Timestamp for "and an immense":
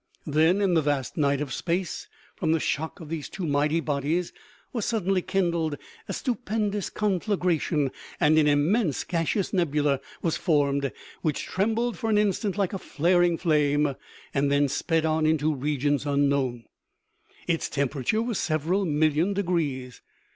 8.19-9.03